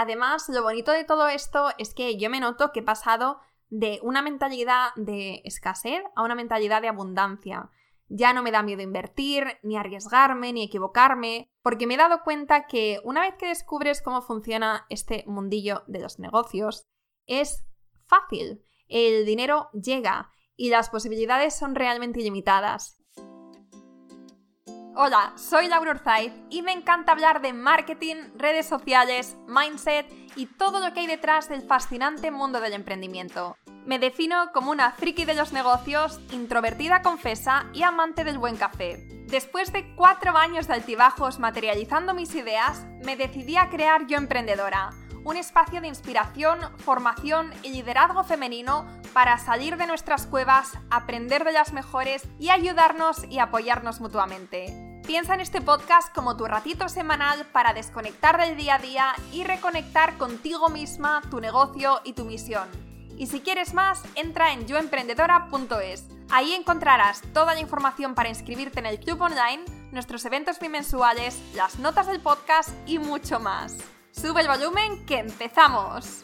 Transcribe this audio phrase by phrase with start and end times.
[0.00, 3.98] Además, lo bonito de todo esto es que yo me noto que he pasado de
[4.04, 7.68] una mentalidad de escasez a una mentalidad de abundancia.
[8.06, 12.68] Ya no me da miedo invertir, ni arriesgarme, ni equivocarme, porque me he dado cuenta
[12.68, 16.86] que una vez que descubres cómo funciona este mundillo de los negocios,
[17.26, 17.64] es
[18.06, 18.62] fácil.
[18.86, 22.97] El dinero llega y las posibilidades son realmente ilimitadas.
[25.00, 30.04] Hola, soy Laura Urzaiz y me encanta hablar de marketing, redes sociales, mindset
[30.34, 33.56] y todo lo que hay detrás del fascinante mundo del emprendimiento.
[33.86, 38.96] Me defino como una friki de los negocios, introvertida confesa y amante del buen café.
[39.28, 44.90] Después de cuatro años de altibajos materializando mis ideas, me decidí a crear Yo Emprendedora,
[45.22, 51.52] un espacio de inspiración, formación y liderazgo femenino para salir de nuestras cuevas, aprender de
[51.52, 54.87] las mejores y ayudarnos y apoyarnos mutuamente.
[55.08, 59.42] Piensa en este podcast como tu ratito semanal para desconectar del día a día y
[59.42, 62.68] reconectar contigo misma, tu negocio y tu misión.
[63.16, 66.04] Y si quieres más, entra en yoemprendedora.es.
[66.28, 71.78] Ahí encontrarás toda la información para inscribirte en el club online, nuestros eventos bimensuales, las
[71.78, 73.78] notas del podcast y mucho más.
[74.12, 76.20] Sube el volumen que empezamos.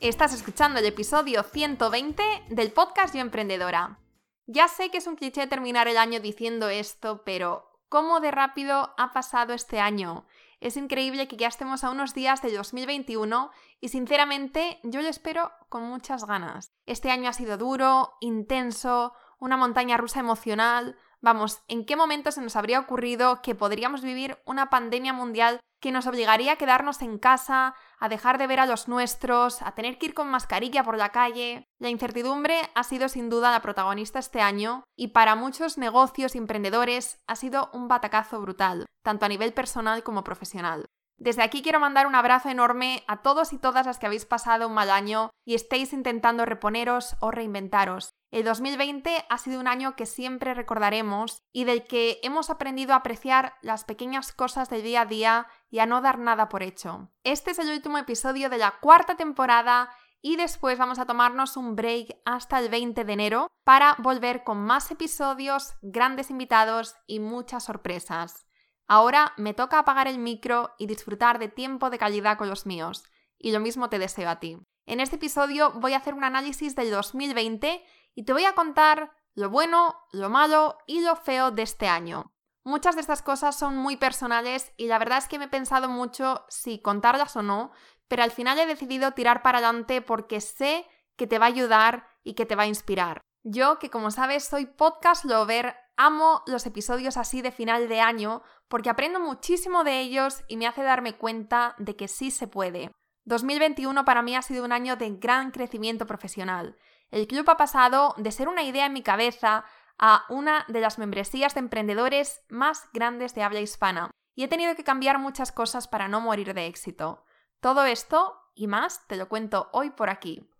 [0.00, 4.00] Estás escuchando el episodio 120 del podcast Yo Emprendedora.
[4.48, 8.92] Ya sé que es un cliché terminar el año diciendo esto, pero cómo de rápido
[8.98, 10.26] ha pasado este año.
[10.58, 15.52] Es increíble que ya estemos a unos días de 2021 y sinceramente yo lo espero
[15.68, 16.72] con muchas ganas.
[16.86, 20.96] Este año ha sido duro, intenso, una montaña rusa emocional.
[21.20, 25.92] Vamos, ¿en qué momento se nos habría ocurrido que podríamos vivir una pandemia mundial que
[25.92, 29.98] nos obligaría a quedarnos en casa, a dejar de ver a los nuestros, a tener
[29.98, 31.68] que ir con mascarilla por la calle.
[31.78, 36.38] La incertidumbre ha sido sin duda la protagonista este año y para muchos negocios y
[36.38, 40.86] emprendedores ha sido un batacazo brutal, tanto a nivel personal como profesional.
[41.18, 44.68] Desde aquí quiero mandar un abrazo enorme a todos y todas las que habéis pasado
[44.68, 48.08] un mal año y estéis intentando reponeros o reinventaros.
[48.34, 52.96] El 2020 ha sido un año que siempre recordaremos y del que hemos aprendido a
[52.96, 57.12] apreciar las pequeñas cosas del día a día y a no dar nada por hecho.
[57.22, 59.88] Este es el último episodio de la cuarta temporada
[60.20, 64.58] y después vamos a tomarnos un break hasta el 20 de enero para volver con
[64.58, 68.48] más episodios, grandes invitados y muchas sorpresas.
[68.88, 73.04] Ahora me toca apagar el micro y disfrutar de tiempo de calidad con los míos,
[73.38, 74.58] y lo mismo te deseo a ti.
[74.86, 77.82] En este episodio voy a hacer un análisis del 2020
[78.14, 82.32] y te voy a contar lo bueno, lo malo y lo feo de este año.
[82.62, 85.88] Muchas de estas cosas son muy personales y la verdad es que me he pensado
[85.88, 87.72] mucho si contarlas o no,
[88.08, 90.86] pero al final he decidido tirar para adelante porque sé
[91.16, 93.20] que te va a ayudar y que te va a inspirar.
[93.42, 98.42] Yo, que como sabes soy podcast lover, amo los episodios así de final de año
[98.68, 102.90] porque aprendo muchísimo de ellos y me hace darme cuenta de que sí se puede.
[103.26, 106.76] 2021 para mí ha sido un año de gran crecimiento profesional.
[107.14, 109.64] El club ha pasado de ser una idea en mi cabeza
[110.00, 114.74] a una de las membresías de emprendedores más grandes de habla hispana y he tenido
[114.74, 117.24] que cambiar muchas cosas para no morir de éxito.
[117.60, 120.50] Todo esto y más te lo cuento hoy por aquí.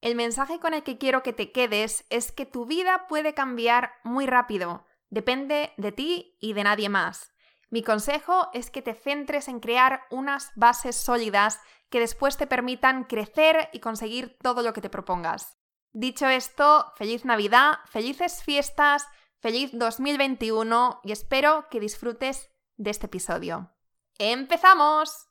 [0.00, 3.94] El mensaje con el que quiero que te quedes es que tu vida puede cambiar
[4.04, 7.32] muy rápido, depende de ti y de nadie más.
[7.68, 13.02] Mi consejo es que te centres en crear unas bases sólidas que después te permitan
[13.02, 15.59] crecer y conseguir todo lo que te propongas.
[15.92, 19.08] Dicho esto, feliz Navidad, felices fiestas,
[19.40, 23.72] feliz 2021 y espero que disfrutes de este episodio.
[24.16, 25.26] ¡Empezamos!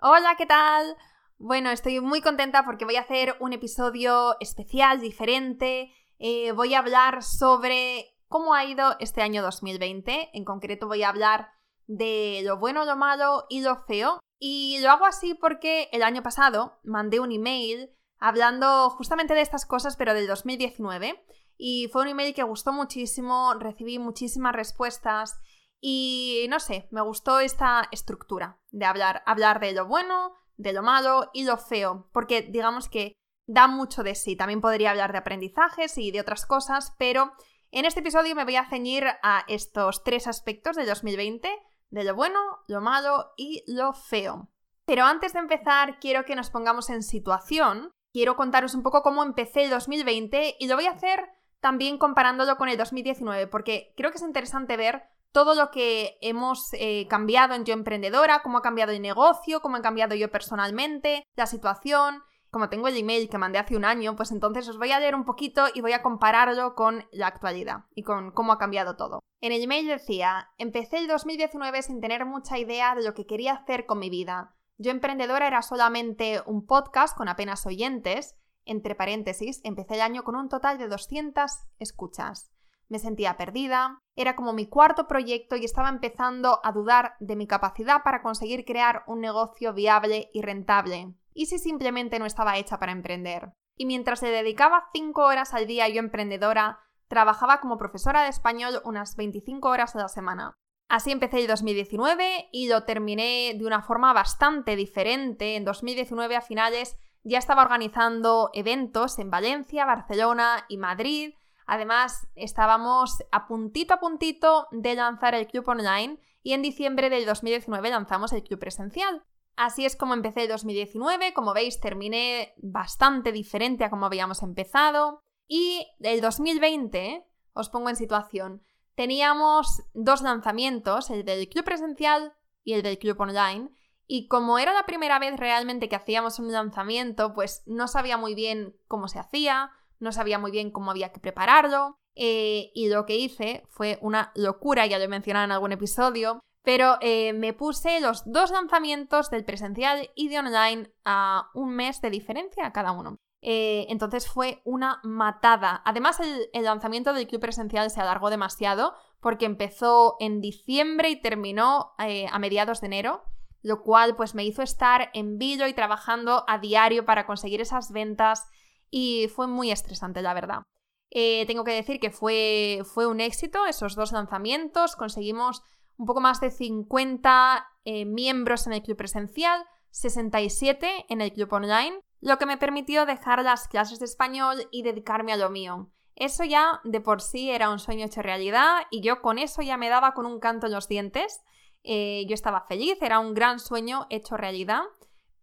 [0.00, 0.96] Hola, ¿qué tal?
[1.36, 5.92] Bueno, estoy muy contenta porque voy a hacer un episodio especial, diferente.
[6.18, 10.30] Eh, voy a hablar sobre cómo ha ido este año 2020.
[10.32, 11.50] En concreto voy a hablar
[11.86, 14.20] de lo bueno, lo malo y lo feo.
[14.40, 19.66] Y lo hago así porque el año pasado mandé un email hablando justamente de estas
[19.66, 21.24] cosas, pero del 2019.
[21.56, 25.40] Y fue un email que gustó muchísimo, recibí muchísimas respuestas
[25.80, 30.82] y no sé, me gustó esta estructura de hablar, hablar de lo bueno, de lo
[30.82, 33.12] malo y lo feo, porque digamos que
[33.46, 34.36] da mucho de sí.
[34.36, 37.32] También podría hablar de aprendizajes y de otras cosas, pero
[37.70, 41.48] en este episodio me voy a ceñir a estos tres aspectos de 2020,
[41.90, 44.50] de lo bueno, lo malo y lo feo.
[44.84, 47.92] Pero antes de empezar, quiero que nos pongamos en situación.
[48.12, 51.28] Quiero contaros un poco cómo empecé el 2020 y lo voy a hacer
[51.60, 55.02] también comparándolo con el 2019, porque creo que es interesante ver
[55.32, 59.76] todo lo que hemos eh, cambiado en Yo Emprendedora, cómo ha cambiado el negocio, cómo
[59.76, 62.22] he cambiado yo personalmente, la situación.
[62.50, 65.14] Como tengo el email que mandé hace un año, pues entonces os voy a leer
[65.14, 69.20] un poquito y voy a compararlo con la actualidad y con cómo ha cambiado todo.
[69.42, 73.52] En el email decía, empecé el 2019 sin tener mucha idea de lo que quería
[73.52, 74.56] hacer con mi vida.
[74.80, 80.36] Yo Emprendedora era solamente un podcast con apenas oyentes, entre paréntesis, empecé el año con
[80.36, 82.52] un total de 200 escuchas.
[82.88, 87.48] Me sentía perdida, era como mi cuarto proyecto y estaba empezando a dudar de mi
[87.48, 91.12] capacidad para conseguir crear un negocio viable y rentable.
[91.34, 93.52] ¿Y si simplemente no estaba hecha para emprender?
[93.76, 96.78] Y mientras le dedicaba 5 horas al día yo emprendedora,
[97.08, 100.54] trabajaba como profesora de español unas 25 horas a la semana.
[100.88, 105.56] Así empecé el 2019 y lo terminé de una forma bastante diferente.
[105.56, 111.34] En 2019 a finales ya estaba organizando eventos en Valencia, Barcelona y Madrid.
[111.66, 117.26] Además, estábamos a puntito a puntito de lanzar el club online y en diciembre del
[117.26, 119.22] 2019 lanzamos el club presencial.
[119.56, 125.20] Así es como empecé el 2019, como veis terminé bastante diferente a como habíamos empezado.
[125.46, 128.62] Y el 2020, os pongo en situación,
[128.98, 132.32] teníamos dos lanzamientos, el del club presencial
[132.64, 133.70] y el del club online,
[134.08, 138.34] y como era la primera vez realmente que hacíamos un lanzamiento, pues no sabía muy
[138.34, 143.06] bien cómo se hacía, no sabía muy bien cómo había que prepararlo, eh, y lo
[143.06, 147.52] que hice fue una locura, ya lo he mencionado en algún episodio, pero eh, me
[147.52, 152.90] puse los dos lanzamientos del presencial y de online a un mes de diferencia cada
[152.90, 153.16] uno.
[153.40, 155.82] Eh, entonces fue una matada.
[155.84, 161.92] Además, el, lanzamiento del club presencial se alargó demasiado porque empezó en diciembre y terminó
[161.98, 163.22] eh, a mediados de enero,
[163.62, 167.92] lo cual pues me hizo estar en vídeo y trabajando a diario para conseguir esas
[167.92, 168.48] ventas
[168.90, 170.62] y fue muy estresante, la verdad.
[171.10, 175.62] Eh, tengo que decir que fue, fue un éxito esos dos lanzamientos, conseguimos
[175.96, 177.66] un poco más de 50
[178.06, 183.42] miembros en el club presencial, 67 en el club online lo que me permitió dejar
[183.42, 185.90] las clases de español y dedicarme a lo mío.
[186.16, 189.76] Eso ya de por sí era un sueño hecho realidad y yo con eso ya
[189.76, 191.40] me daba con un canto en los dientes.
[191.84, 194.82] Eh, yo estaba feliz, era un gran sueño hecho realidad.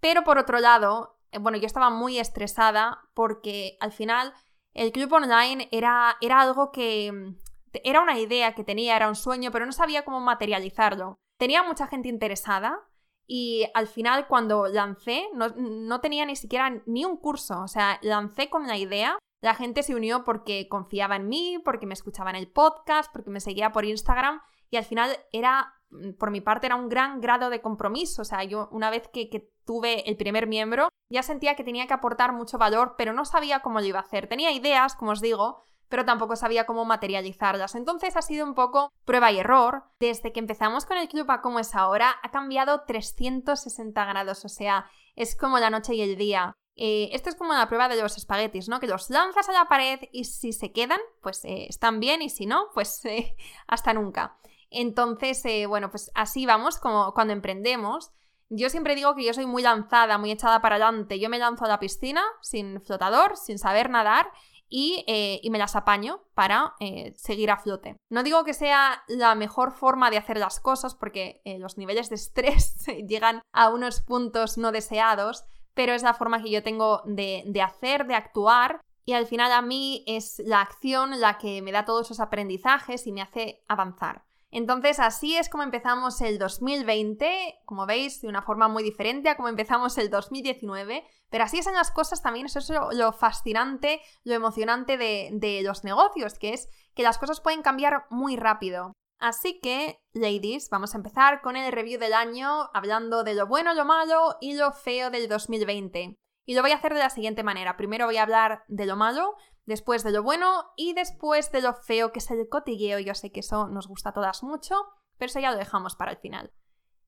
[0.01, 4.33] Pero por otro lado, eh, bueno, yo estaba muy estresada porque al final
[4.73, 7.11] el club online era, era algo que...
[7.11, 7.37] Mm,
[7.83, 11.19] era una idea que tenía, era un sueño, pero no sabía cómo materializarlo.
[11.37, 12.79] Tenía mucha gente interesada,
[13.27, 17.61] y al final, cuando lancé, no, tenía ni siquiera ni un curso.
[17.61, 19.17] O sea, lancé con la idea.
[19.41, 23.29] La gente se unió porque confiaba en mí, porque me escuchaba en el podcast, porque
[23.29, 24.41] me seguía por Instagram.
[24.69, 25.73] Y al final era,
[26.19, 28.21] por mi parte, era un gran grado de compromiso.
[28.21, 31.87] O sea, yo una vez que, que tuve el primer miembro, ya sentía que tenía
[31.87, 34.27] que aportar mucho valor, pero no sabía cómo lo iba a hacer.
[34.27, 37.75] Tenía ideas, como os digo, pero tampoco sabía cómo materializarlas.
[37.75, 39.83] Entonces ha sido un poco prueba y error.
[39.99, 44.49] Desde que empezamos con el club a como es ahora, ha cambiado 360 grados, o
[44.49, 46.53] sea, es como la noche y el día.
[46.77, 48.79] Eh, esto es como la prueba de los espaguetis, ¿no?
[48.79, 52.29] Que los lanzas a la pared y si se quedan, pues eh, están bien y
[52.29, 53.35] si no, pues eh,
[53.67, 54.37] hasta nunca.
[54.69, 58.11] Entonces, bueno, pues así vamos como cuando emprendemos.
[58.49, 61.19] Yo siempre digo que yo soy muy lanzada, muy echada para adelante.
[61.19, 64.31] Yo me lanzo a la piscina sin flotador, sin saber nadar
[64.69, 67.97] eh, y, me las apaño para eh, seguir a flote.
[68.09, 72.09] No digo que sea la mejor forma de hacer las cosas porque eh, los niveles
[72.09, 72.75] de estrés
[73.07, 77.61] llegan a unos puntos no deseados, pero es la forma que yo tengo de, de
[77.61, 81.85] hacer, de actuar y al final a mí es la acción la que me da
[81.85, 84.23] todos esos aprendizajes y me hace avanzar.
[84.55, 89.35] Entonces así es como empezamos el 2020, como veis, de una forma muy diferente a
[89.35, 94.33] como empezamos el 2019, pero así son las cosas también, eso es lo, fascinante, lo
[94.33, 98.93] emocionante de, de los negocios, que es que las cosas pueden cambiar muy rápido.
[99.19, 103.73] Así que, ladies, vamos a empezar con el review del año, hablando de lo bueno,
[103.73, 106.15] lo malo y lo feo del 2020.
[106.45, 107.75] Y lo voy a hacer de la siguiente manera.
[107.75, 111.73] Primero voy a hablar de lo malo, después de lo bueno y después de lo
[111.73, 112.99] feo, que es el cotilleo.
[112.99, 114.75] Yo sé que eso nos gusta a todas mucho,
[115.17, 116.51] pero eso ya lo dejamos para el final.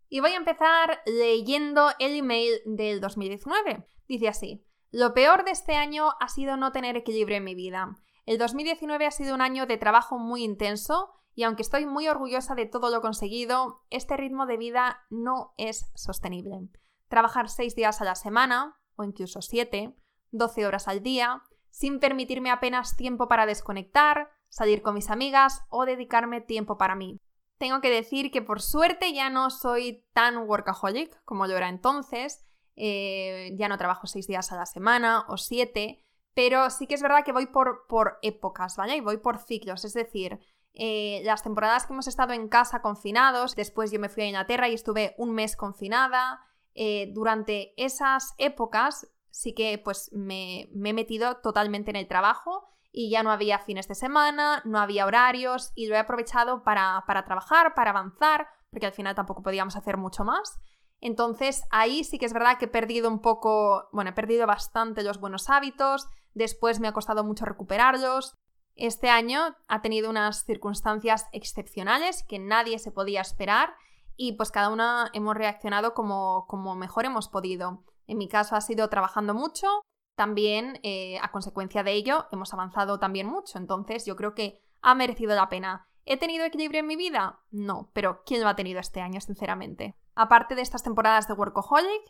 [0.09, 3.87] Y voy a empezar leyendo el email del 2019.
[4.07, 7.97] Dice así, lo peor de este año ha sido no tener equilibrio en mi vida.
[8.25, 12.55] El 2019 ha sido un año de trabajo muy intenso y aunque estoy muy orgullosa
[12.55, 16.69] de todo lo conseguido, este ritmo de vida no es sostenible.
[17.09, 19.95] Trabajar seis días a la semana, o incluso siete,
[20.31, 21.43] 12 horas al día,
[21.77, 27.19] sin permitirme apenas tiempo para desconectar, salir con mis amigas o dedicarme tiempo para mí.
[27.59, 32.43] Tengo que decir que por suerte ya no soy tan workaholic como yo era entonces,
[32.75, 36.03] eh, ya no trabajo seis días a la semana o siete,
[36.33, 38.95] pero sí que es verdad que voy por, por épocas, ¿vale?
[38.95, 40.39] Y voy por ciclos, es decir,
[40.73, 44.67] eh, las temporadas que hemos estado en casa confinados, después yo me fui a Inglaterra
[44.67, 46.41] y estuve un mes confinada,
[46.73, 53.09] eh, durante esas épocas sí que pues me, he metido totalmente en el trabajo y
[53.09, 57.73] ya no había fines de semana, no había horarios y lo he aprovechado para, trabajar,
[57.75, 60.59] para avanzar, porque al final tampoco podíamos hacer mucho más.
[60.99, 65.03] Entonces ahí sí que es verdad que he perdido un poco, bueno, he perdido bastante
[65.03, 68.35] los buenos hábitos, después me ha costado mucho recuperarlos.
[68.75, 73.75] Este año ha tenido unas circunstancias excepcionales que nadie se podía esperar
[74.15, 77.83] y pues cada una hemos reaccionado como, como mejor hemos podido.
[78.07, 79.67] En mi caso ha sido trabajando mucho,
[80.15, 84.95] también eh, a consecuencia de ello hemos avanzado también mucho, entonces yo creo que ha
[84.95, 85.87] merecido la pena.
[86.05, 87.41] ¿He tenido equilibrio en mi vida?
[87.51, 89.95] No, pero ¿quién lo ha tenido este año, sinceramente?
[90.15, 92.01] Aparte de estas temporadas de Workaholic,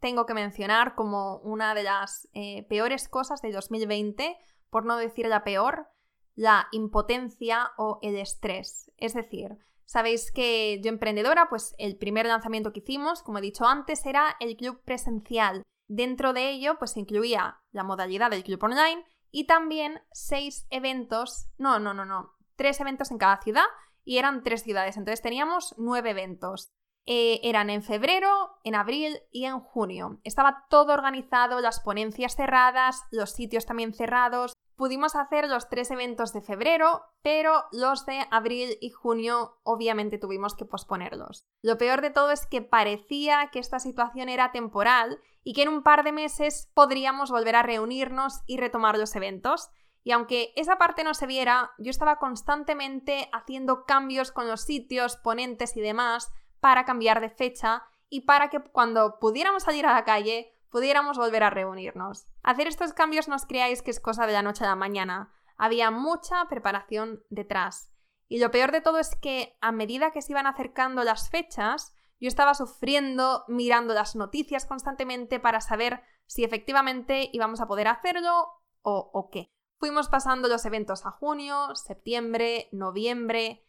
[0.00, 4.36] tengo que mencionar como una de las eh, peores cosas de 2020,
[4.70, 5.88] por no decir la peor,
[6.34, 8.90] la impotencia o el estrés.
[8.96, 13.64] Es decir, sabéis que yo emprendedora, pues el primer lanzamiento que hicimos, como he dicho
[13.64, 15.62] antes, era el club presencial.
[15.88, 21.78] Dentro de ello, pues incluía la modalidad del club online y también seis eventos, no,
[21.78, 23.64] no, no, no, tres eventos en cada ciudad
[24.04, 26.68] y eran tres ciudades, entonces teníamos nueve eventos.
[27.08, 30.18] Eh, eran en febrero, en abril y en junio.
[30.24, 34.54] Estaba todo organizado, las ponencias cerradas, los sitios también cerrados.
[34.76, 40.54] Pudimos hacer los tres eventos de febrero, pero los de abril y junio obviamente tuvimos
[40.54, 41.46] que posponerlos.
[41.62, 45.70] Lo peor de todo es que parecía que esta situación era temporal y que en
[45.70, 49.70] un par de meses podríamos volver a reunirnos y retomar los eventos.
[50.04, 55.16] Y aunque esa parte no se viera, yo estaba constantemente haciendo cambios con los sitios,
[55.16, 56.30] ponentes y demás
[56.60, 61.42] para cambiar de fecha y para que cuando pudiéramos salir a la calle pudiéramos volver
[61.42, 62.26] a reunirnos.
[62.42, 65.32] Hacer estos cambios no os creáis que es cosa de la noche a la mañana.
[65.56, 67.92] Había mucha preparación detrás.
[68.28, 71.94] Y lo peor de todo es que a medida que se iban acercando las fechas,
[72.18, 78.48] yo estaba sufriendo, mirando las noticias constantemente para saber si efectivamente íbamos a poder hacerlo
[78.82, 79.52] o, qué.
[79.78, 83.66] Fuimos pasando los eventos a junio, septiembre, noviembre,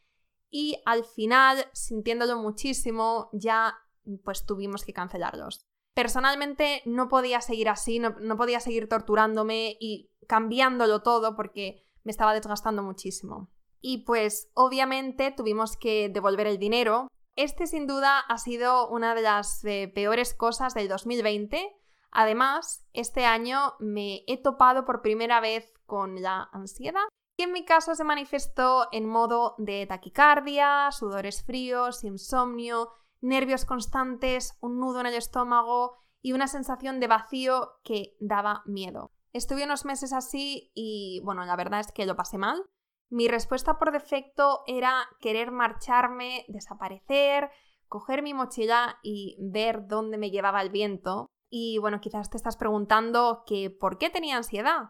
[0.50, 3.78] y al final, sintiéndolo muchísimo, ya
[4.24, 5.67] pues tuvimos que cancelarlos.
[5.98, 12.12] Personalmente no podía seguir así, no, no podía seguir torturándome y cambiándolo todo porque me
[12.12, 13.50] estaba desgastando muchísimo.
[13.82, 17.08] Y pues obviamente tuvimos que devolver el dinero.
[17.36, 21.76] Este sin duda ha sido una de las eh, peores cosas del 2020.
[22.12, 27.08] Además, este año me he topado por primera vez con la ansiedad
[27.40, 34.58] que en mi caso se manifestó en modo de taquicardia, sudores fríos, insomnio, nervios constantes,
[34.62, 39.12] un nudo en el estómago y una sensación de vacío que daba miedo.
[39.34, 42.64] Estuve unos meses así y bueno, la verdad es que lo pasé mal.
[43.10, 47.50] Mi respuesta por defecto era querer marcharme, desaparecer,
[47.88, 51.30] coger mi mochila y ver dónde me llevaba el viento.
[51.50, 54.90] Y bueno, quizás te estás preguntando que por qué tenía ansiedad.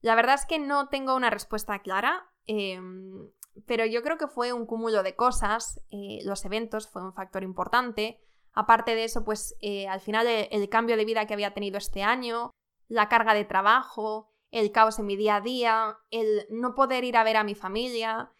[0.00, 3.30] La verdad es que no tengo una respuesta clara, em,
[3.66, 5.80] pero yo creo que fue un cúmulo de cosas.
[5.90, 8.20] Eh, los eventos fue un factor importante.
[8.52, 11.78] Aparte de eso, pues eh, al final el, el cambio de vida que había tenido
[11.78, 12.50] este año,
[12.88, 17.16] la carga de trabajo, el caos en mi día a día, el no poder ir
[17.16, 18.30] a ver a mi familia,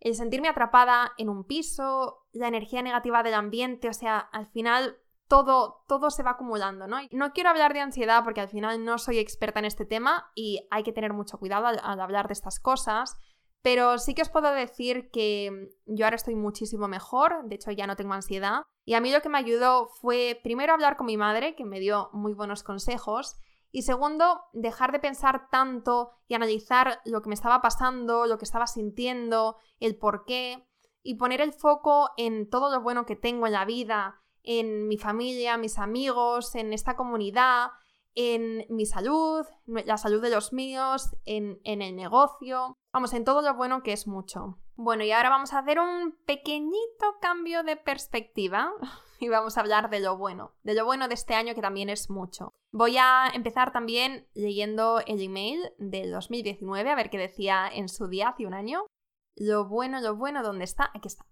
[0.00, 4.98] el sentirme atrapada en un piso, la energía negativa del ambiente, o sea, al final
[5.28, 6.98] todo, todo se va acumulando, ¿no?
[7.12, 10.66] No quiero hablar de ansiedad porque al final no soy experta en este tema y
[10.70, 13.16] hay que tener mucho cuidado al, hablar de estas cosas,
[13.62, 17.86] pero sí que os puedo decir que yo ahora estoy muchísimo mejor, de hecho ya
[17.86, 21.16] no tengo ansiedad, y a mí lo que me ayudó fue primero hablar con mi
[21.16, 23.36] madre, que me dio muy buenos consejos,
[23.70, 28.44] y segundo, dejar de pensar tanto y analizar lo que me estaba pasando, lo que
[28.44, 30.68] estaba sintiendo, el por qué,
[31.02, 34.98] y poner el foco en todo lo bueno que tengo en la vida, en mi
[34.98, 37.70] familia, mis amigos, en esta comunidad,
[38.14, 43.54] en mi salud, la salud de los míos, en, el negocio, vamos, en todo lo
[43.54, 44.58] bueno que es mucho.
[44.74, 48.72] Bueno, y ahora vamos a hacer un pequeñito cambio de perspectiva
[49.20, 51.88] y vamos a hablar de lo bueno, de lo bueno de este año que también
[51.88, 52.52] es mucho.
[52.72, 58.08] Voy a empezar también leyendo el email del 2019, a ver qué decía en su
[58.08, 58.86] día hace un año.
[59.36, 60.90] Lo bueno, lo bueno, ¿dónde está?
[60.94, 61.24] Aquí está.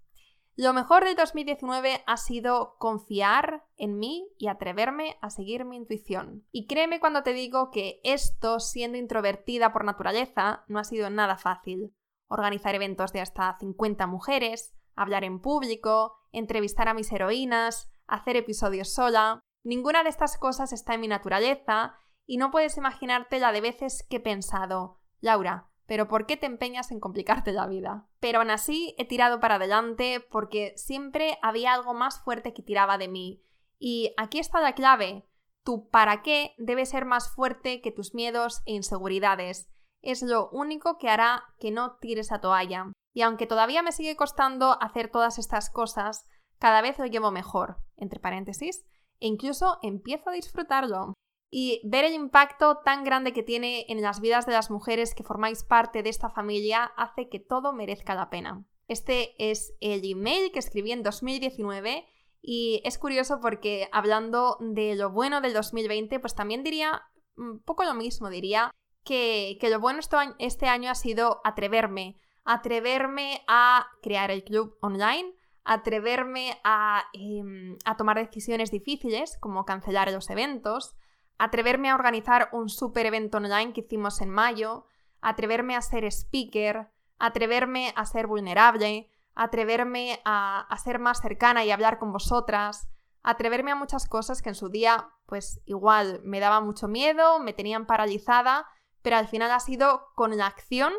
[0.56, 6.44] Lo mejor de 2019 ha sido confiar en mí y atreverme a seguir mi intuición.
[6.52, 11.36] Y créeme cuando te digo que esto, siendo introvertida por naturaleza, no ha sido nada
[11.36, 11.94] fácil.
[12.28, 18.92] Organizar eventos de hasta 50 mujeres, hablar en público, entrevistar a mis heroínas, hacer episodios
[18.92, 19.40] sola.
[19.64, 21.94] Ninguna de estas cosas está en mi naturaleza
[22.26, 26.46] y no puedes imaginarte la de veces que he pensado, Laura, pero ¿por qué te
[26.46, 28.06] empeñas en complicarte la vida?
[28.20, 32.96] Pero aún así he tirado para adelante porque siempre había algo más fuerte que tiraba
[32.96, 33.42] de mí.
[33.80, 35.26] Y aquí está la clave.
[35.64, 39.68] Tu para qué debe ser más fuerte que tus miedos e inseguridades.
[40.00, 42.92] Es lo único que hará que no tires a toalla.
[43.12, 46.24] Y aunque todavía me sigue costando hacer todas estas cosas,
[46.60, 48.86] cada vez lo llevo mejor, entre paréntesis,
[49.18, 51.14] e incluso empiezo a disfrutarlo.
[51.50, 55.24] Y ver el impacto tan grande que tiene en las vidas de las mujeres que
[55.24, 58.64] formáis parte de esta familia hace que todo merezca la pena.
[58.86, 62.06] Este es el email que escribí en 2019
[62.42, 67.02] y es curioso porque hablando de lo bueno del 2020, pues también diría
[67.36, 68.70] un poco lo mismo, diría
[69.04, 70.00] que, lo bueno
[70.38, 77.96] este año ha sido atreverme, atreverme a crear el club online, atreverme a, em, a
[77.96, 80.96] tomar decisiones difíciles como cancelar los eventos,
[81.40, 84.84] atreverme a organizar un super evento online que hicimos en mayo,
[85.22, 91.70] atreverme a ser speaker, atreverme a ser vulnerable, atreverme a, a, ser más cercana y
[91.70, 92.90] hablar con vosotras,
[93.22, 97.54] atreverme a muchas cosas que en su día, pues igual me daba mucho miedo, me
[97.54, 98.66] tenían paralizada,
[99.00, 100.92] pero al final ha sido con la acción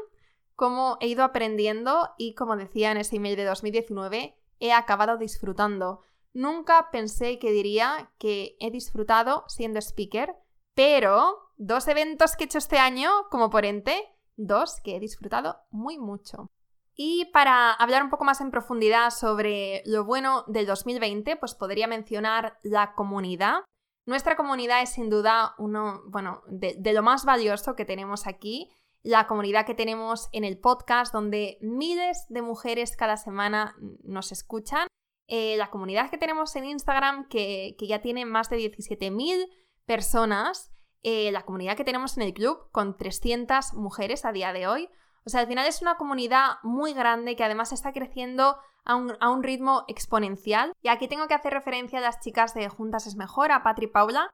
[0.55, 6.01] como he ido aprendiendo y como decía en ese email de 2019, he acabado disfrutando.
[6.33, 10.35] Nunca pensé que diría que he disfrutado siendo speaker,
[10.73, 14.01] pero dos eventos que he hecho este año como ponente,
[14.37, 16.49] dos que he disfrutado muy mucho.
[16.95, 21.87] Y para hablar un poco más en profundidad sobre lo bueno del 2020, pues podría
[21.87, 23.61] mencionar la comunidad.
[24.05, 28.69] Nuestra comunidad es sin duda uno, bueno, de, de lo más valioso que tenemos aquí
[29.03, 34.87] la comunidad que tenemos en el podcast, donde miles de mujeres cada semana nos escuchan,
[35.33, 39.47] eh, la comunidad que tenemos en Instagram, que, ya tiene más de 17.000
[39.85, 40.73] personas,
[41.03, 44.89] eh, la comunidad que tenemos en el club, con 300 mujeres a día de hoy.
[45.25, 49.13] O sea, al final es una comunidad muy grande que además está creciendo a un,
[49.21, 50.73] a un, ritmo exponencial.
[50.81, 53.85] Y aquí tengo que hacer referencia a las chicas de Juntas es Mejor, a Patri
[53.85, 54.29] y Paula,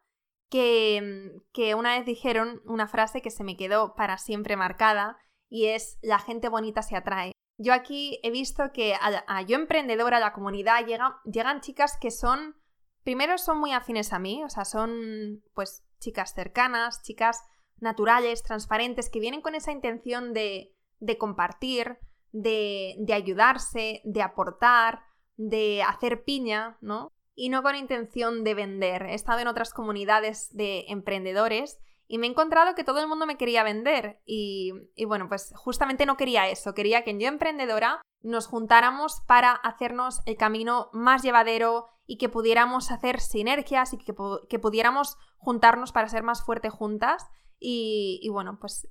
[0.49, 5.67] que, que una vez dijeron una frase que se me quedó para siempre marcada y
[5.67, 7.33] es la gente bonita se atrae.
[7.57, 12.55] Yo aquí he visto que a, Yo Emprendedora, a la comunidad, llegan chicas que son,
[13.03, 17.43] primero son muy afines a mí, o sea, son pues chicas cercanas, chicas
[17.79, 21.97] naturales, transparentes, que vienen con esa intención de, de compartir,
[22.31, 25.01] de, de ayudarse, de aportar,
[25.35, 27.13] de hacer piña, ¿no?
[27.37, 29.03] y no con intención de vender.
[29.03, 33.25] He estado en otras comunidades de emprendedores y me he encontrado que todo el mundo
[33.25, 34.73] me quería vender y,
[35.05, 40.21] bueno, pues justamente no quería eso, quería que en Yo Emprendedora nos juntáramos para hacernos
[40.25, 44.13] el camino más llevadero y que pudiéramos hacer sinergias y que,
[44.59, 47.25] pudiéramos juntarnos para ser más fuertes juntas
[47.59, 48.87] y, bueno, pues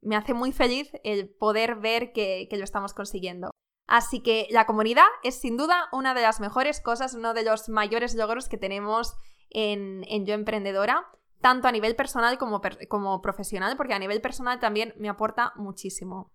[0.00, 3.50] me hace muy feliz el poder ver que lo estamos consiguiendo.
[3.86, 7.68] Así que la comunidad es sin duda una de las mejores cosas, uno de los
[7.68, 9.14] mayores logros que tenemos
[9.50, 11.06] en, Yo Emprendedora,
[11.44, 16.32] tanto a nivel personal como, como profesional, porque a nivel personal también me aporta muchísimo.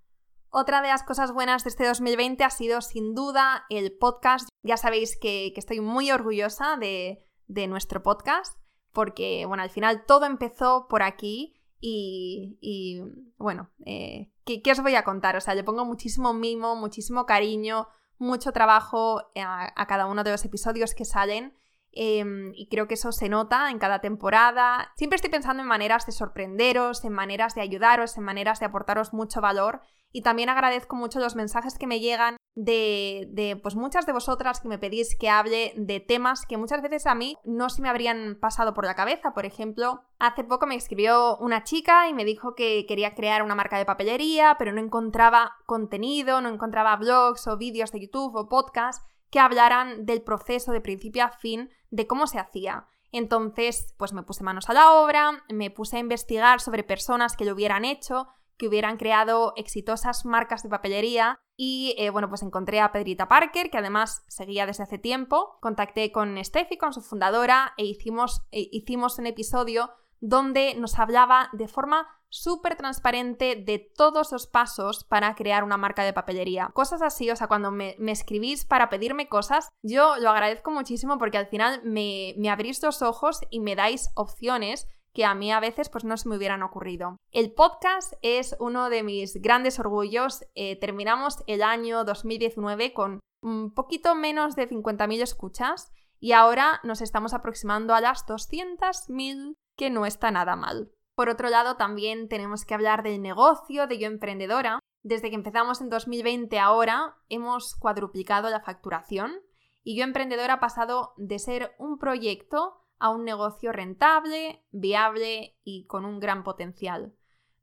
[0.51, 4.49] Otra de las cosas buenas de este 2020 ha sido sin duda el podcast.
[4.61, 8.55] Ya sabéis que, estoy muy orgullosa de, de, nuestro podcast
[8.93, 13.01] porque, bueno, al final todo empezó por aquí y,
[13.37, 15.35] bueno, eh, ¿qué, os voy a contar?
[15.35, 17.87] O sea, le pongo muchísimo mimo, muchísimo cariño,
[18.19, 21.57] mucho trabajo a, cada uno de los episodios que salen.
[21.91, 24.91] Em, y creo que eso se nota en cada temporada.
[24.95, 29.13] Siempre estoy pensando en maneras de sorprenderos, en maneras de ayudaros, en maneras de aportaros
[29.13, 29.81] mucho valor.
[30.11, 34.59] Y también agradezco mucho los mensajes que me llegan de, de, pues muchas de vosotras
[34.59, 37.89] que me pedís que hable de temas que muchas veces a mí no se me
[37.89, 39.33] habrían pasado por la cabeza.
[39.33, 43.55] Por ejemplo, hace poco me escribió una chica y me dijo que quería crear una
[43.55, 48.49] marca de papelería, pero no encontraba contenido, no encontraba blogs o vídeos de YouTube o
[48.49, 52.87] podcasts que hablaran del proceso de principio a fin de cómo se hacía.
[53.11, 57.45] Entonces, pues me puse manos a la obra, me puse a investigar sobre personas que
[57.45, 62.81] lo hubieran hecho, que hubieran creado exitosas marcas de papelería y eh, bueno, pues encontré
[62.81, 67.73] a Pedrita Parker, que además seguía desde hace tiempo, contacté con Steffi, con su fundadora,
[67.77, 74.31] e hicimos, e hicimos un episodio donde nos hablaba de forma súper transparente de todos
[74.31, 76.69] los pasos para crear una marca de papelería.
[76.73, 81.37] Cosas así, o sea, cuando me, escribís para pedirme cosas, yo lo agradezco muchísimo porque
[81.37, 85.89] al final me, abrís los ojos y me dais opciones que a mí a veces
[85.89, 87.17] pues no se me hubieran ocurrido.
[87.31, 90.45] El podcast es uno de mis grandes orgullos.
[90.53, 97.01] Eh, terminamos el año 2019 con un poquito menos de 50.000 escuchas y ahora nos
[97.01, 100.91] estamos aproximando a las 200.000, que no está nada mal.
[101.19, 104.79] Por otro lado, también tenemos que hablar del negocio de Yo Emprendedora.
[105.03, 109.41] Desde que empezamos en 2020 ahora hemos cuadruplicado la facturación
[109.83, 115.87] y Yo Emprendedora ha pasado de ser un proyecto a un negocio rentable, viable y
[115.87, 117.13] con un gran potencial.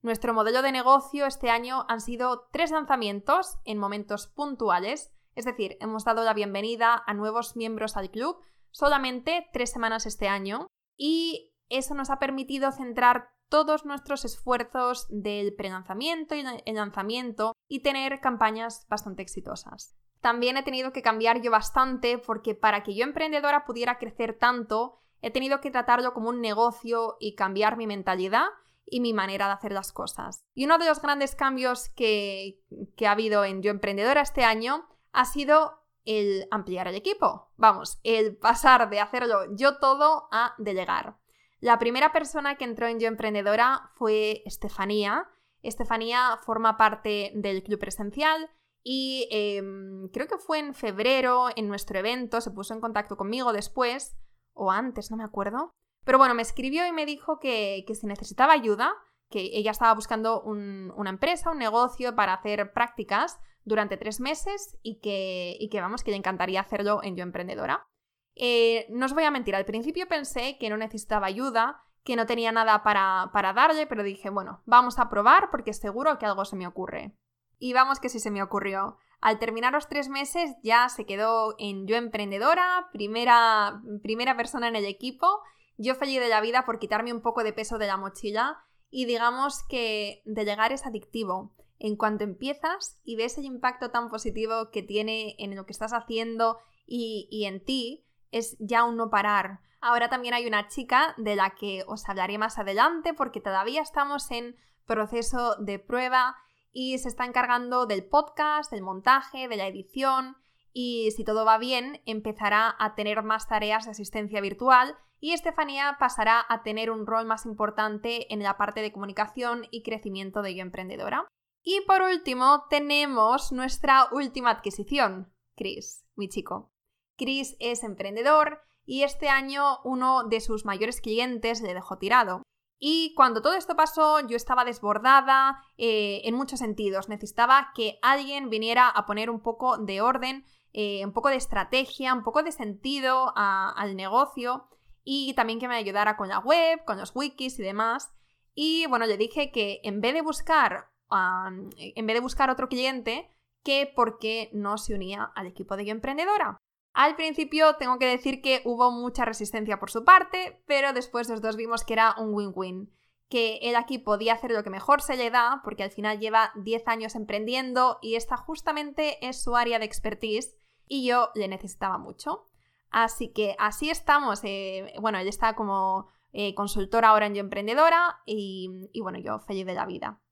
[0.02, 5.78] Nuestro modelo de negocio este año han sido tres lanzamientos en momentos puntuales, Es decir,
[5.80, 8.36] hemos dado la bienvenida a nuevos miembros al club
[8.70, 15.54] solamente tres semanas este año y eso nos ha permitido centrar todos nuestros esfuerzos del
[15.54, 19.96] pre-lanzamiento y el lanzamiento y tener campañas bastante exitosas.
[20.20, 25.00] También he tenido que cambiar yo bastante porque para que yo emprendedora pudiera crecer tanto,
[25.22, 28.46] he tenido que tratarlo como un negocio y cambiar mi mentalidad
[28.84, 30.44] y mi manera de hacer las cosas.
[30.54, 32.60] Y uno de los grandes cambios que,
[32.96, 37.50] que ha habido en Yo Emprendedora este año ha sido el ampliar el equipo.
[37.56, 41.16] Vamos, el pasar de hacerlo yo todo a delegar.
[41.60, 45.28] La primera persona que entró en Yo Emprendedora fue Estefanía.
[45.62, 48.50] Estefanía forma parte del club presencial
[48.88, 53.52] y em, creo que fue en febrero, en nuestro evento, se puso en contacto conmigo
[53.52, 54.16] después,
[54.52, 55.72] o antes, no me acuerdo.
[56.04, 58.94] Pero bueno, me escribió y me dijo que, si necesitaba ayuda,
[59.28, 65.00] que ella estaba buscando una empresa, un negocio para hacer prácticas durante tres meses y
[65.00, 67.88] que, y que vamos, que le encantaría hacerlo en Yo Emprendedora.
[68.36, 72.26] Eh, no os voy a mentir, al principio pensé que no necesitaba ayuda, que no
[72.26, 76.44] tenía nada para, para darle, pero dije, bueno, vamos a probar porque seguro que algo
[76.44, 77.16] se me ocurre.
[77.58, 78.98] Y vamos que sí se me ocurrió.
[79.20, 84.76] Al terminar los tres meses ya se quedó en Yo Emprendedora, primera, primera persona en
[84.76, 85.40] el equipo.
[85.78, 88.58] Yo feliz de la vida por quitarme un poco de peso de la mochila
[88.90, 94.70] y digamos que delegar es adictivo en cuanto empiezas y ves el impacto tan positivo
[94.70, 99.60] que tiene en lo que estás haciendo y, en ti, es ya un no parar.
[99.80, 104.30] Ahora también hay una chica de la que os hablaré más adelante porque todavía estamos
[104.30, 106.36] en proceso de prueba
[106.72, 110.36] y se está encargando del podcast, del montaje, de la edición
[110.72, 115.96] y si todo va bien empezará a tener más tareas de asistencia virtual y Estefanía
[115.98, 120.54] pasará a tener un rol más importante en la parte de comunicación y crecimiento de
[120.54, 121.26] Yo Emprendedora.
[121.62, 126.75] Y por último, tenemos nuestra última adquisición, Chris, mi chico.
[127.16, 132.42] Chris es emprendedor y este año uno de sus mayores clientes le dejó tirado.
[132.78, 137.08] Y cuando todo esto pasó, yo estaba desbordada eh, en muchos sentidos.
[137.08, 142.12] Necesitaba que alguien viniera a poner un poco de orden, eh, un poco de estrategia,
[142.12, 144.68] un poco de sentido al negocio
[145.02, 148.12] y también que me ayudara con la web, con los wikis y demás.
[148.54, 153.30] Y bueno, le dije que en vez de buscar en vez de buscar otro cliente,
[153.62, 156.58] que por qué no se unía al equipo de Yo Emprendedora.
[156.96, 161.42] Al principio tengo que decir que hubo mucha resistencia por su parte, pero después los
[161.42, 162.90] dos vimos que era un win-win,
[163.28, 166.52] que él aquí podía hacer lo que mejor se le da, porque al final lleva
[166.54, 170.56] 10 años emprendiendo y esta justamente es su área de expertise
[170.88, 172.46] y yo le necesitaba mucho.
[172.88, 174.40] Así que así estamos.
[174.44, 179.38] Eh, bueno, él está como eh, consultora ahora en Yo Emprendedora y, y bueno, yo
[179.40, 180.22] feliz de la vida.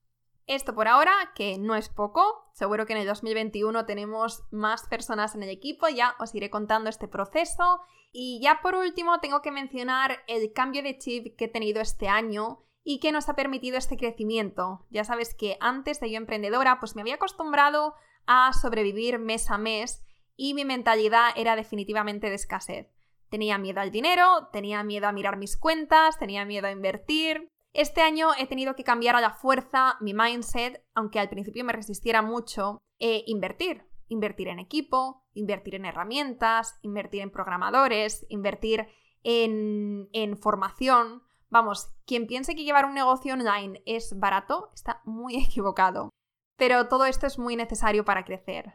[0.46, 5.35] Esto por ahora, que no es poco, seguro que en el 2021 tenemos más personas
[5.35, 7.80] en el equipo, ya os iré contando este proceso.
[8.12, 12.09] Y ya por último tengo que mencionar el cambio de chip que he tenido este
[12.09, 14.87] año y que nos ha permitido este crecimiento.
[14.90, 17.94] Ya sabes que antes de yo emprendedora, pues me había acostumbrado
[18.26, 20.04] a sobrevivir mes a mes
[20.37, 22.88] y mi mentalidad era definitivamente de escasez.
[23.30, 28.02] Tenía miedo al dinero, tenía miedo a mirar mis cuentas, tenía miedo a invertir, este
[28.02, 32.22] año he tenido que cambiar a la fuerza mi mindset, aunque al principio me resistiera
[32.22, 33.84] mucho, e invertir.
[34.06, 38.87] Invertir en equipo, invertir en herramientas, invertir en programadores, invertir
[39.24, 41.24] en, en formación.
[41.50, 46.10] Vamos, quien piense que llevar un negocio online es barato está muy equivocado.
[46.56, 48.74] Pero todo esto es muy necesario para crecer.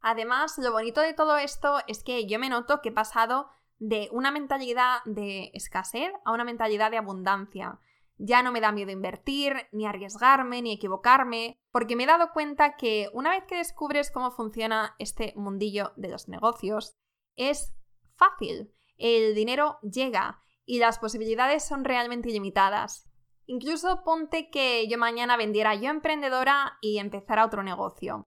[0.00, 4.08] Además, lo bonito de todo esto es que yo me noto que he pasado de
[4.12, 7.80] una mentalidad de escasez a una mentalidad de abundancia.
[8.18, 12.76] Ya no me da miedo invertir, ni arriesgarme, ni equivocarme, porque me he dado cuenta
[12.76, 16.96] que una vez que descubres cómo funciona este mundillo de los negocios,
[17.34, 17.74] es
[18.14, 18.72] fácil.
[18.96, 23.08] El dinero llega y las posibilidades son realmente ilimitadas.
[23.46, 28.26] Incluso ponte que yo mañana vendiera yo emprendedora y empezara otro negocio.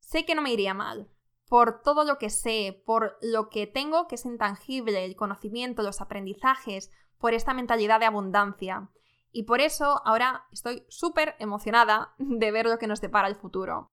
[0.00, 1.10] Sé que no me iría mal.
[1.48, 6.00] Por todo lo que sé, por lo que tengo que es intangible, el conocimiento, los
[6.00, 8.90] aprendizajes, por esta mentalidad de abundancia.
[9.32, 13.88] Y por eso ahora estoy súper emocionada de ver lo que nos depara el futuro.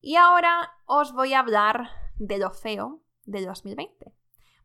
[0.00, 4.14] Y ahora os voy a hablar de lo feo del 2020.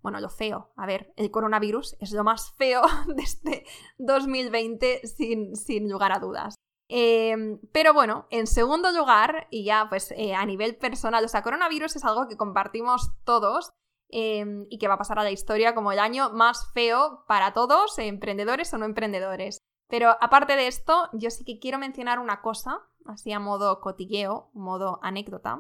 [0.01, 0.71] Bueno, lo feo.
[0.75, 2.81] A ver, el coronavirus es lo más feo
[3.15, 3.65] de este
[3.97, 6.55] 2020 sin, sin lugar a dudas.
[6.93, 11.41] Em, pero bueno, en segundo lugar, y ya pues eh, a nivel personal, o sea,
[11.41, 13.69] coronavirus es algo que compartimos todos
[14.09, 17.53] em, y que va a pasar a la historia como el año más feo para
[17.53, 19.59] todos, emprendedores o no emprendedores.
[19.91, 24.49] Pero aparte de esto, yo sí que quiero mencionar una cosa, así a modo cotilleo,
[24.53, 25.59] modo anécdota.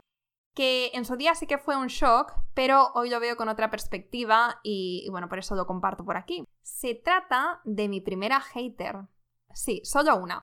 [0.53, 3.69] que en su día sí que fue un shock, pero hoy lo veo con otra
[3.69, 6.43] perspectiva y, bueno, por eso lo comparto por aquí.
[6.61, 9.07] Se trata de mi primera hater.
[9.53, 10.41] Sí, solo una.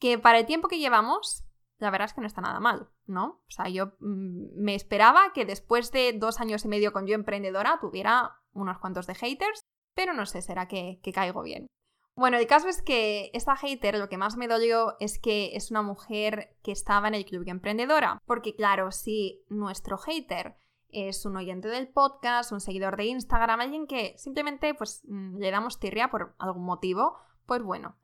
[0.00, 1.44] Que para el tiempo que llevamos,
[1.78, 3.42] la verdad es que no está nada mal, ¿no?
[3.48, 7.14] O sea, yo mm, me esperaba que después de dos años y medio con yo
[7.14, 9.60] emprendedora tuviera unos cuantos de haters,
[9.94, 11.66] pero no sé, será que, que caigo bien.
[12.18, 15.70] Bueno, el caso es que esta hater lo que más me dolió es que es
[15.70, 18.20] una mujer que estaba en el club de emprendedora.
[18.26, 20.56] Porque claro, si nuestro hater
[20.88, 25.52] es un oyente del podcast, un seguidor de Instagram, alguien que simplemente pues mm, le
[25.52, 27.96] damos tirria por algún motivo, pues bueno,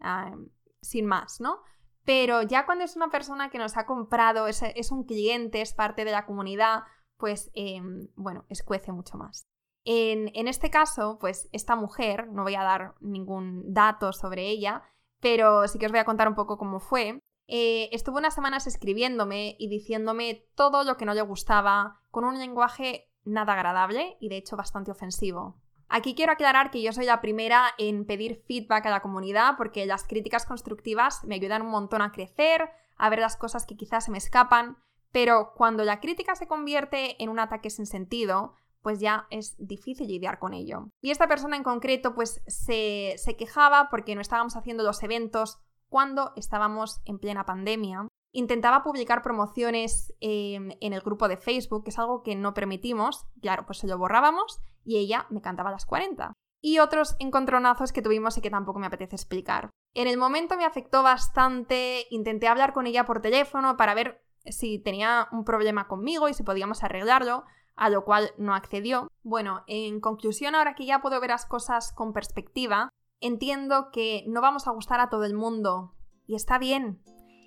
[0.81, 1.59] sin más, ¿no?
[2.05, 5.75] Pero ya cuando es una persona que nos ha comprado, es, es un cliente, es
[5.75, 6.85] parte de la comunidad,
[7.17, 9.49] pues em, bueno, escuece mucho más.
[9.85, 14.83] En, este caso, pues esta mujer, no voy a dar ningún dato sobre ella,
[15.21, 17.19] pero sí que os voy a contar un poco cómo fue.
[17.47, 22.39] Eh, estuvo unas semanas escribiéndome y diciéndome todo lo que no le gustaba, con un
[22.39, 25.61] lenguaje nada agradable y de hecho bastante ofensivo.
[25.89, 29.87] Aquí quiero aclarar que yo soy la primera en pedir feedback a la comunidad porque
[29.87, 34.07] las críticas constructivas me ayudan un montón a crecer, a ver las cosas que quizás
[34.07, 34.79] se me escapan,
[35.13, 40.09] pero cuando la crítica se convierte en un ataque sin sentido, pues ya es difícil
[40.09, 40.91] lidiar con ello.
[41.01, 46.33] Y esta persona en concreto pues se, quejaba porque no estábamos haciendo los eventos cuando
[46.37, 48.07] estábamos en plena pandemia.
[48.31, 53.25] Intentaba publicar promociones em, en el grupo de Facebook, que es algo que no permitimos.
[53.41, 56.35] Claro, pues se lo borrábamos y ella me cantaba a las 40.
[56.61, 59.71] Y otros encontronazos que tuvimos y que tampoco me apetece explicar.
[59.95, 64.79] En el momento me afectó bastante, intenté hablar con ella por teléfono para ver si
[64.79, 67.45] tenía un problema conmigo y si podíamos arreglarlo,
[67.77, 69.09] a lo cual no accedió.
[69.23, 74.41] Bueno, en conclusión, ahora que ya puedo ver las cosas con perspectiva, entiendo que no
[74.41, 75.95] vamos a gustar a todo el mundo
[76.27, 77.03] y está bien.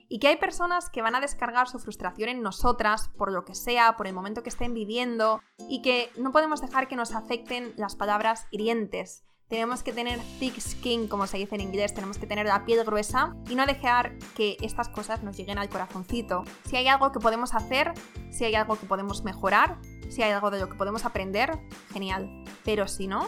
[0.09, 3.55] Y que hay personas que van a descargar su frustración en nosotras por lo que
[3.55, 7.73] sea, por el momento que estén viviendo, y que no podemos dejar que nos afecten
[7.75, 9.25] las palabras hirientes.
[9.49, 12.83] Tenemos que tener thick skin, como se dice en inglés, tenemos que tener la piel
[12.83, 16.43] gruesa y no dejar que estas cosas nos lleguen al corazoncito.
[16.65, 17.93] Si hay algo que podemos hacer,
[18.29, 21.59] si hay algo que podemos mejorar, si hay algo de lo que podemos aprender,
[21.91, 22.43] genial.
[22.63, 23.27] Pero si no,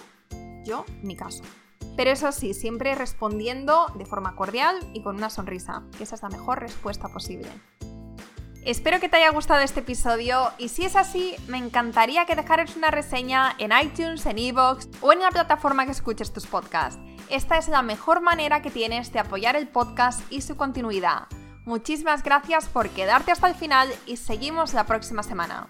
[0.64, 1.44] yo, mi caso.
[1.96, 6.22] Pero eso sí, siempre respondiendo de forma cordial y con una sonrisa, que esa es
[6.22, 7.50] la mejor respuesta posible.
[8.66, 12.76] Espero que te haya gustado este episodio y si es así, me encantaría que dejaras
[12.76, 17.02] una reseña en iTunes, en Evox o en la plataforma que escuches tus podcasts.
[17.30, 21.28] Esta es la mejor manera que tienes de apoyar el podcast y su continuidad.
[21.66, 25.70] Muchísimas gracias por quedarte hasta el final y seguimos la próxima semana.